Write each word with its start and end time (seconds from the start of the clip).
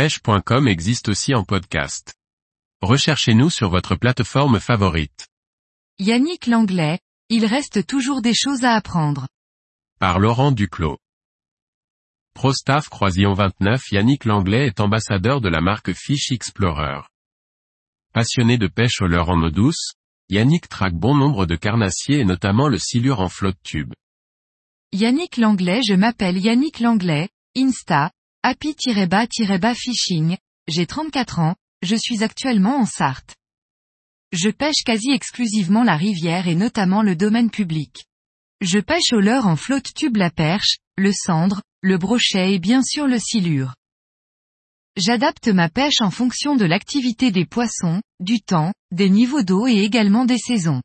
pêche.com 0.00 0.66
existe 0.66 1.10
aussi 1.10 1.34
en 1.34 1.44
podcast. 1.44 2.14
Recherchez-nous 2.80 3.50
sur 3.50 3.68
votre 3.68 3.96
plateforme 3.96 4.58
favorite. 4.58 5.28
Yannick 5.98 6.46
Langlais, 6.46 7.00
il 7.28 7.44
reste 7.44 7.86
toujours 7.86 8.22
des 8.22 8.32
choses 8.32 8.64
à 8.64 8.76
apprendre. 8.76 9.28
Par 9.98 10.18
Laurent 10.18 10.52
Duclos. 10.52 10.96
ProStaff 12.32 12.88
Croisillon 12.88 13.34
29 13.34 13.90
Yannick 13.92 14.24
Langlais 14.24 14.68
est 14.68 14.80
ambassadeur 14.80 15.42
de 15.42 15.50
la 15.50 15.60
marque 15.60 15.92
Fish 15.92 16.32
Explorer. 16.32 17.02
Passionné 18.14 18.56
de 18.56 18.68
pêche 18.68 19.02
au 19.02 19.06
leurre 19.06 19.28
en 19.28 19.42
eau 19.42 19.50
douce, 19.50 19.92
Yannick 20.30 20.66
traque 20.70 20.94
bon 20.94 21.14
nombre 21.14 21.44
de 21.44 21.56
carnassiers 21.56 22.20
et 22.20 22.24
notamment 22.24 22.68
le 22.68 22.78
silure 22.78 23.20
en 23.20 23.28
flotte 23.28 23.62
tube. 23.62 23.92
Yannick 24.94 25.36
Langlais 25.36 25.82
Je 25.86 25.92
m'appelle 25.92 26.38
Yannick 26.38 26.80
Langlais, 26.80 27.28
Insta, 27.54 28.10
happy-bas-bas 28.42 29.74
fishing, 29.74 30.36
j'ai 30.68 30.86
34 30.86 31.38
ans, 31.40 31.56
je 31.82 31.96
suis 31.96 32.22
actuellement 32.22 32.76
en 32.76 32.86
Sarthe. 32.86 33.34
Je 34.32 34.50
pêche 34.50 34.84
quasi 34.84 35.10
exclusivement 35.10 35.82
la 35.82 35.96
rivière 35.96 36.46
et 36.46 36.54
notamment 36.54 37.02
le 37.02 37.16
domaine 37.16 37.50
public. 37.50 38.04
Je 38.60 38.78
pêche 38.78 39.12
au 39.12 39.20
leurre 39.20 39.46
en 39.46 39.56
flotte 39.56 39.92
tube 39.94 40.16
la 40.16 40.30
perche, 40.30 40.78
le 40.96 41.12
cendre, 41.12 41.62
le 41.82 41.98
brochet 41.98 42.52
et 42.54 42.58
bien 42.58 42.82
sûr 42.82 43.06
le 43.06 43.18
silure. 43.18 43.74
J'adapte 44.96 45.48
ma 45.48 45.68
pêche 45.68 46.00
en 46.00 46.10
fonction 46.10 46.56
de 46.56 46.64
l'activité 46.64 47.30
des 47.30 47.46
poissons, 47.46 48.02
du 48.20 48.40
temps, 48.40 48.72
des 48.92 49.08
niveaux 49.08 49.42
d'eau 49.42 49.66
et 49.66 49.78
également 49.78 50.24
des 50.24 50.38
saisons. 50.38 50.82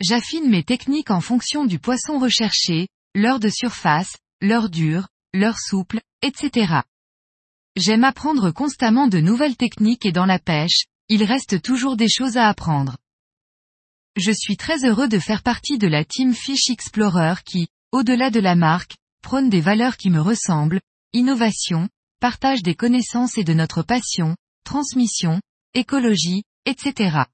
J'affine 0.00 0.50
mes 0.50 0.64
techniques 0.64 1.10
en 1.10 1.20
fonction 1.20 1.64
du 1.64 1.78
poisson 1.78 2.18
recherché, 2.18 2.88
l'heure 3.14 3.40
de 3.40 3.48
surface, 3.48 4.16
l'heure 4.40 4.68
dure, 4.68 5.08
l'heure 5.34 5.58
souple, 5.58 6.00
etc. 6.22 6.82
J'aime 7.76 8.04
apprendre 8.04 8.52
constamment 8.52 9.08
de 9.08 9.18
nouvelles 9.18 9.56
techniques 9.56 10.06
et 10.06 10.12
dans 10.12 10.26
la 10.26 10.38
pêche, 10.38 10.84
il 11.08 11.24
reste 11.24 11.60
toujours 11.60 11.96
des 11.96 12.08
choses 12.08 12.36
à 12.36 12.48
apprendre. 12.48 12.96
Je 14.16 14.30
suis 14.30 14.56
très 14.56 14.84
heureux 14.84 15.08
de 15.08 15.18
faire 15.18 15.42
partie 15.42 15.76
de 15.76 15.88
la 15.88 16.04
team 16.04 16.32
Fish 16.34 16.70
Explorer 16.70 17.34
qui, 17.44 17.66
au-delà 17.90 18.30
de 18.30 18.38
la 18.38 18.54
marque, 18.54 18.96
prône 19.22 19.50
des 19.50 19.60
valeurs 19.60 19.96
qui 19.96 20.08
me 20.08 20.20
ressemblent, 20.20 20.80
innovation, 21.12 21.88
partage 22.20 22.62
des 22.62 22.76
connaissances 22.76 23.36
et 23.36 23.44
de 23.44 23.54
notre 23.54 23.82
passion, 23.82 24.36
transmission, 24.64 25.40
écologie, 25.74 26.44
etc. 26.64 27.24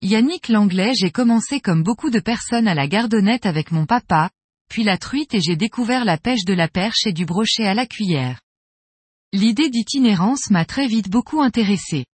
Yannick 0.00 0.48
Langlais 0.48 0.94
j'ai 0.94 1.10
commencé 1.10 1.60
comme 1.60 1.82
beaucoup 1.82 2.08
de 2.08 2.20
personnes 2.20 2.66
à 2.66 2.74
la 2.74 2.88
gardonnette 2.88 3.44
avec 3.44 3.72
mon 3.72 3.84
papa, 3.84 4.30
puis 4.68 4.84
la 4.84 4.98
truite 4.98 5.34
et 5.34 5.40
j'ai 5.40 5.56
découvert 5.56 6.04
la 6.04 6.18
pêche 6.18 6.44
de 6.44 6.54
la 6.54 6.68
perche 6.68 7.06
et 7.06 7.12
du 7.12 7.24
brochet 7.24 7.66
à 7.66 7.74
la 7.74 7.86
cuillère. 7.86 8.40
L'idée 9.32 9.70
d'itinérance 9.70 10.50
m'a 10.50 10.64
très 10.64 10.86
vite 10.86 11.10
beaucoup 11.10 11.42
intéressé. 11.42 12.04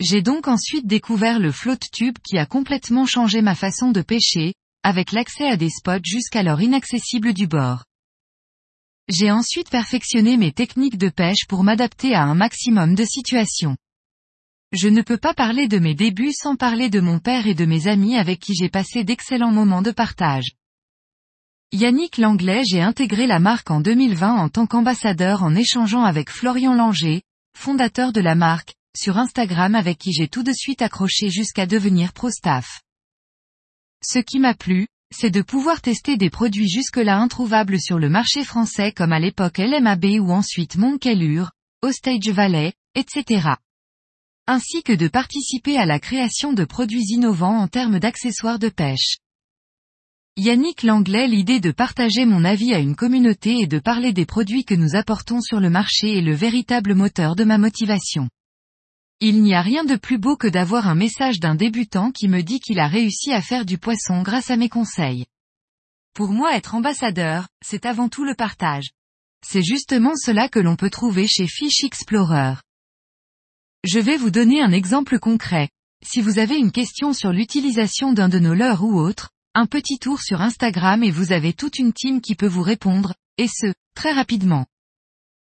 J'ai 0.00 0.20
donc 0.20 0.48
ensuite 0.48 0.86
découvert 0.86 1.38
le 1.38 1.52
flotte 1.52 1.90
tube 1.92 2.18
qui 2.22 2.38
a 2.38 2.46
complètement 2.46 3.06
changé 3.06 3.40
ma 3.40 3.54
façon 3.54 3.92
de 3.92 4.02
pêcher, 4.02 4.52
avec 4.82 5.12
l'accès 5.12 5.48
à 5.48 5.56
des 5.56 5.70
spots 5.70 6.04
jusqu'alors 6.04 6.60
inaccessibles 6.60 7.32
du 7.32 7.46
bord. 7.46 7.84
J'ai 9.08 9.30
ensuite 9.30 9.70
perfectionné 9.70 10.36
mes 10.36 10.52
techniques 10.52 10.98
de 10.98 11.08
pêche 11.08 11.46
pour 11.48 11.62
m'adapter 11.62 12.14
à 12.14 12.24
un 12.24 12.34
maximum 12.34 12.94
de 12.94 13.04
situations. 13.04 13.76
Je 14.72 14.88
ne 14.88 15.02
peux 15.02 15.16
pas 15.16 15.32
parler 15.32 15.68
de 15.68 15.78
mes 15.78 15.94
débuts 15.94 16.32
sans 16.32 16.56
parler 16.56 16.90
de 16.90 17.00
mon 17.00 17.20
père 17.20 17.46
et 17.46 17.54
de 17.54 17.64
mes 17.64 17.86
amis 17.86 18.16
avec 18.16 18.40
qui 18.40 18.52
j'ai 18.54 18.68
passé 18.68 19.04
d'excellents 19.04 19.52
moments 19.52 19.82
de 19.82 19.92
partage. 19.92 20.50
Yannick 21.76 22.16
Langlais 22.16 22.62
j'ai 22.64 22.80
intégré 22.80 23.26
la 23.26 23.38
marque 23.38 23.70
en 23.70 23.82
2020 23.82 24.32
en 24.32 24.48
tant 24.48 24.66
qu'ambassadeur 24.66 25.42
en 25.42 25.54
échangeant 25.54 26.04
avec 26.04 26.30
Florian 26.30 26.72
Langer, 26.72 27.20
fondateur 27.54 28.12
de 28.12 28.20
la 28.22 28.34
marque, 28.34 28.74
sur 28.96 29.18
Instagram 29.18 29.74
avec 29.74 29.98
qui 29.98 30.10
j'ai 30.14 30.26
tout 30.26 30.42
de 30.42 30.54
suite 30.54 30.80
accroché 30.80 31.28
jusqu'à 31.28 31.66
devenir 31.66 32.14
pro-staff. 32.14 32.80
Ce 34.02 34.18
qui 34.18 34.38
m'a 34.38 34.54
plu, 34.54 34.86
c'est 35.14 35.28
de 35.28 35.42
pouvoir 35.42 35.82
tester 35.82 36.16
des 36.16 36.30
produits 36.30 36.70
jusque-là 36.70 37.18
introuvables 37.18 37.78
sur 37.78 37.98
le 37.98 38.08
marché 38.08 38.42
français 38.42 38.90
comme 38.90 39.12
à 39.12 39.20
l'époque 39.20 39.58
LMAB 39.58 40.18
ou 40.22 40.32
ensuite 40.32 40.76
Moncalure, 40.76 41.50
Ostage 41.82 42.30
Valley, 42.30 42.72
etc. 42.94 43.50
Ainsi 44.46 44.82
que 44.82 44.94
de 44.94 45.08
participer 45.08 45.76
à 45.76 45.84
la 45.84 46.00
création 46.00 46.54
de 46.54 46.64
produits 46.64 47.04
innovants 47.10 47.58
en 47.58 47.68
termes 47.68 47.98
d'accessoires 47.98 48.58
de 48.58 48.70
pêche. 48.70 49.18
Yannick 50.38 50.82
Langlais 50.82 51.28
l'idée 51.28 51.60
de 51.60 51.70
partager 51.70 52.26
mon 52.26 52.44
avis 52.44 52.74
à 52.74 52.78
une 52.78 52.94
communauté 52.94 53.60
et 53.60 53.66
de 53.66 53.78
parler 53.78 54.12
des 54.12 54.26
produits 54.26 54.66
que 54.66 54.74
nous 54.74 54.94
apportons 54.94 55.40
sur 55.40 55.60
le 55.60 55.70
marché 55.70 56.18
est 56.18 56.20
le 56.20 56.34
véritable 56.34 56.94
moteur 56.94 57.36
de 57.36 57.44
ma 57.44 57.56
motivation. 57.56 58.28
Il 59.20 59.42
n'y 59.42 59.54
a 59.54 59.62
rien 59.62 59.84
de 59.84 59.96
plus 59.96 60.18
beau 60.18 60.36
que 60.36 60.46
d'avoir 60.46 60.88
un 60.88 60.94
message 60.94 61.40
d'un 61.40 61.54
débutant 61.54 62.12
qui 62.12 62.28
me 62.28 62.42
dit 62.42 62.60
qu'il 62.60 62.80
a 62.80 62.86
réussi 62.86 63.32
à 63.32 63.40
faire 63.40 63.64
du 63.64 63.78
poisson 63.78 64.20
grâce 64.20 64.50
à 64.50 64.58
mes 64.58 64.68
conseils. 64.68 65.24
Pour 66.12 66.28
moi 66.28 66.54
être 66.54 66.74
ambassadeur, 66.74 67.48
c'est 67.64 67.86
avant 67.86 68.10
tout 68.10 68.24
le 68.24 68.34
partage. 68.34 68.90
C'est 69.42 69.62
justement 69.62 70.16
cela 70.16 70.50
que 70.50 70.60
l'on 70.60 70.76
peut 70.76 70.90
trouver 70.90 71.26
chez 71.26 71.46
Fish 71.46 71.82
Explorer. 71.82 72.56
Je 73.84 74.00
vais 74.00 74.18
vous 74.18 74.30
donner 74.30 74.60
un 74.60 74.72
exemple 74.72 75.18
concret. 75.18 75.70
Si 76.04 76.20
vous 76.20 76.38
avez 76.38 76.58
une 76.58 76.72
question 76.72 77.14
sur 77.14 77.32
l'utilisation 77.32 78.12
d'un 78.12 78.28
de 78.28 78.38
nos 78.38 78.52
leurres 78.52 78.84
ou 78.84 79.00
autre, 79.00 79.30
un 79.56 79.64
petit 79.64 79.98
tour 79.98 80.20
sur 80.20 80.42
Instagram 80.42 81.02
et 81.02 81.10
vous 81.10 81.32
avez 81.32 81.54
toute 81.54 81.78
une 81.78 81.94
team 81.94 82.20
qui 82.20 82.34
peut 82.34 82.46
vous 82.46 82.62
répondre, 82.62 83.14
et 83.38 83.48
ce, 83.48 83.72
très 83.94 84.12
rapidement. 84.12 84.66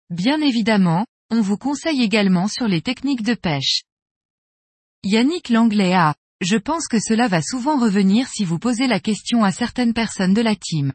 Bien 0.10 0.42
évidemment, 0.42 1.06
on 1.30 1.42
vous 1.42 1.58
conseille 1.58 2.02
également 2.02 2.48
sur 2.48 2.68
les 2.68 2.82
techniques 2.82 3.22
de 3.22 3.36
pêche. 3.36 3.84
Yannick 5.04 5.50
Langlais 5.50 5.94
a, 5.94 6.16
je 6.42 6.58
pense 6.58 6.88
que 6.88 6.98
cela 7.00 7.28
va 7.28 7.44
souvent 7.44 7.78
revenir 7.78 8.28
si 8.28 8.46
vous 8.46 8.58
posez 8.58 8.88
la 8.88 9.00
question 9.00 9.44
à 9.44 9.52
certaines 9.52 9.94
personnes 9.94 10.34
de 10.34 10.42
la 10.42 10.56
team. 10.56 10.92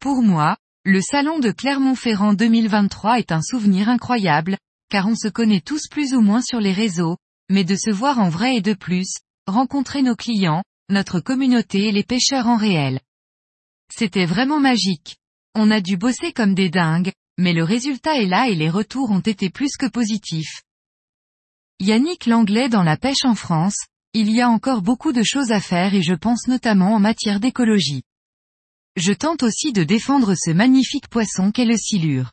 Pour 0.00 0.20
moi, 0.20 0.56
le 0.84 1.00
salon 1.00 1.38
de 1.38 1.52
Clermont-Ferrand 1.52 2.34
2023 2.34 3.20
est 3.20 3.30
un 3.30 3.40
souvenir 3.40 3.88
incroyable, 3.88 4.58
car 4.90 5.06
on 5.06 5.14
se 5.14 5.28
connaît 5.28 5.60
tous 5.60 5.86
plus 5.88 6.12
ou 6.12 6.22
moins 6.22 6.42
sur 6.42 6.58
les 6.58 6.72
réseaux, 6.72 7.18
mais 7.50 7.62
de 7.62 7.76
se 7.76 7.90
voir 7.90 8.18
en 8.18 8.30
vrai 8.30 8.56
et 8.56 8.62
de 8.62 8.74
plus, 8.74 9.14
rencontrer 9.46 10.02
nos 10.02 10.16
clients, 10.16 10.64
notre 10.88 11.20
communauté 11.20 11.88
et 11.88 11.92
les 11.92 12.04
pêcheurs 12.04 12.46
en 12.46 12.56
réel. 12.56 13.00
C'était 13.92 14.26
vraiment 14.26 14.60
magique. 14.60 15.16
On 15.54 15.70
a 15.70 15.80
dû 15.80 15.96
bosser 15.96 16.32
comme 16.32 16.54
des 16.54 16.70
dingues, 16.70 17.12
mais 17.38 17.52
le 17.52 17.64
résultat 17.64 18.16
est 18.16 18.26
là 18.26 18.48
et 18.48 18.54
les 18.54 18.70
retours 18.70 19.10
ont 19.10 19.20
été 19.20 19.50
plus 19.50 19.76
que 19.76 19.86
positifs. 19.86 20.62
Yannick 21.80 22.26
Langlais 22.26 22.68
dans 22.68 22.82
la 22.82 22.96
pêche 22.96 23.24
en 23.24 23.34
France, 23.34 23.86
il 24.14 24.30
y 24.30 24.40
a 24.40 24.48
encore 24.48 24.80
beaucoup 24.80 25.12
de 25.12 25.22
choses 25.22 25.52
à 25.52 25.60
faire 25.60 25.94
et 25.94 26.02
je 26.02 26.14
pense 26.14 26.46
notamment 26.46 26.94
en 26.94 27.00
matière 27.00 27.40
d'écologie. 27.40 28.02
Je 28.96 29.12
tente 29.12 29.42
aussi 29.42 29.72
de 29.72 29.84
défendre 29.84 30.34
ce 30.34 30.50
magnifique 30.50 31.08
poisson 31.08 31.52
qu'est 31.52 31.66
le 31.66 31.76
silure. 31.76 32.32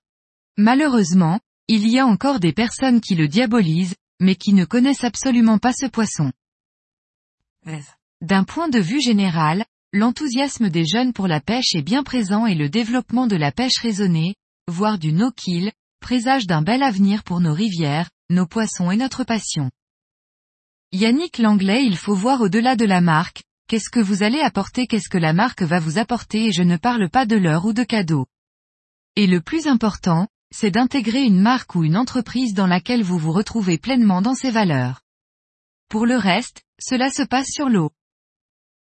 Malheureusement, 0.58 1.42
il 1.68 1.90
y 1.90 2.00
a 2.00 2.06
encore 2.06 2.40
des 2.40 2.54
personnes 2.54 3.02
qui 3.02 3.16
le 3.16 3.28
diabolisent, 3.28 3.96
mais 4.22 4.36
qui 4.36 4.54
ne 4.54 4.64
connaissent 4.64 5.04
absolument 5.04 5.58
pas 5.58 5.74
ce 5.74 5.88
poisson. 5.88 6.32
D'un 8.24 8.46
point 8.46 8.70
de 8.70 8.80
vue 8.80 9.02
général, 9.02 9.66
l'enthousiasme 9.92 10.70
des 10.70 10.86
jeunes 10.86 11.12
pour 11.12 11.28
la 11.28 11.42
pêche 11.42 11.76
est 11.76 11.82
bien 11.82 12.04
présent 12.04 12.46
et 12.46 12.56
le 12.56 12.70
développement 12.70 13.28
de 13.28 13.36
la 13.36 13.52
pêche 13.52 13.80
raisonnée, 13.82 14.36
voire 14.70 14.98
du 14.98 15.12
no-kill, 15.12 15.74
présage 16.00 16.48
d'un 16.48 16.62
bel 16.62 16.84
avenir 16.84 17.24
pour 17.24 17.42
nos 17.42 17.54
rivières, 17.54 18.10
nos 18.30 18.46
poissons 18.46 18.92
et 18.92 18.96
notre 18.96 19.26
passion. 19.26 19.70
Yannick 20.94 21.38
Langlais 21.38 21.84
il 21.86 21.98
faut 21.98 22.16
voir 22.16 22.40
au-delà 22.40 22.78
de 22.78 22.86
la 22.86 23.02
marque, 23.02 23.44
qu'est-ce 23.68 23.90
que 23.90 24.00
vous 24.00 24.24
allez 24.24 24.40
apporter 24.40 24.88
qu'est-ce 24.88 25.10
que 25.10 25.18
la 25.18 25.34
marque 25.34 25.62
va 25.62 25.82
vous 25.82 25.98
apporter 25.98 26.46
et 26.46 26.54
je 26.54 26.64
ne 26.64 26.78
parle 26.78 27.10
pas 27.10 27.26
de 27.26 27.36
l'heure 27.36 27.66
ou 27.66 27.74
de 27.74 27.84
cadeaux. 27.84 28.28
Et 29.18 29.28
le 29.28 29.42
plus 29.42 29.68
important, 29.68 30.30
c'est 30.50 30.72
d'intégrer 30.72 31.24
une 31.24 31.42
marque 31.42 31.76
ou 31.76 31.84
une 31.84 31.98
entreprise 31.98 32.54
dans 32.54 32.68
laquelle 32.68 33.04
vous 33.04 33.18
vous 33.18 33.34
retrouvez 33.34 33.78
pleinement 33.78 34.22
dans 34.22 34.34
ses 34.34 34.50
valeurs. 34.50 35.02
Pour 35.90 36.06
le 36.06 36.16
reste, 36.16 36.62
cela 36.80 37.10
se 37.12 37.24
passe 37.24 37.50
sur 37.52 37.68
l'eau. 37.68 37.92